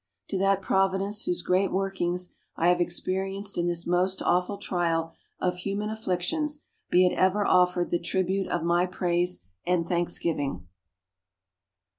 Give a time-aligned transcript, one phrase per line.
[0.29, 5.57] To that Providence, whose great workings I have experienced in this most awful trial of
[5.57, 10.65] human afflictions, be ever offered the tribute of my praise and thanksgiving.